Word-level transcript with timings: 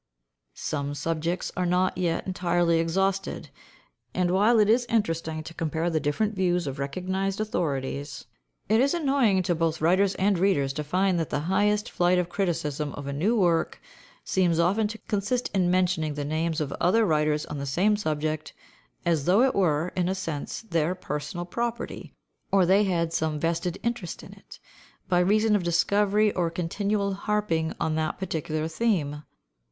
Some 0.55 0.95
subjects 0.95 1.51
are 1.55 1.67
not 1.67 1.95
yet 1.95 2.25
entirely 2.25 2.79
exhausted, 2.79 3.51
and 4.15 4.31
while 4.31 4.57
it 4.57 4.67
is 4.67 4.85
interesting 4.89 5.43
to 5.43 5.53
compare 5.53 5.91
the 5.91 5.99
different 5.99 6.33
views 6.33 6.65
of 6.65 6.79
recognised 6.79 7.39
authorities, 7.39 8.25
it 8.67 8.81
is 8.81 8.95
annoying 8.95 9.43
to 9.43 9.53
both 9.53 9.79
writers 9.79 10.15
and 10.15 10.39
readers 10.39 10.73
to 10.73 10.83
find 10.83 11.19
that 11.19 11.29
the 11.29 11.41
highest 11.41 11.87
flight 11.91 12.17
of 12.17 12.29
criticism 12.29 12.93
of 12.93 13.05
a 13.05 13.13
new 13.13 13.39
work 13.39 13.79
seems 14.23 14.57
often 14.57 14.87
to 14.87 14.97
consist 15.07 15.49
in 15.53 15.69
mentioning 15.69 16.15
the 16.15 16.25
names 16.25 16.59
of 16.59 16.73
other 16.81 17.05
writers 17.05 17.45
on 17.45 17.59
the 17.59 17.67
same 17.67 17.95
subject 17.95 18.53
as 19.05 19.25
though 19.25 19.43
it 19.43 19.53
were, 19.53 19.89
in 19.95 20.09
a 20.09 20.15
sense, 20.15 20.63
their 20.63 20.95
personal 20.95 21.45
property, 21.45 22.11
or 22.51 22.65
they 22.65 22.85
had 22.85 23.13
some 23.13 23.39
vested 23.39 23.77
interest 23.83 24.23
in 24.23 24.33
it, 24.33 24.57
by 25.07 25.19
reason 25.19 25.55
of 25.55 25.61
discovery 25.61 26.31
or 26.33 26.49
continual 26.49 27.13
harping 27.13 27.71
on 27.79 27.93
that 27.93 28.17
particular 28.17 28.67
theme. 28.67 29.21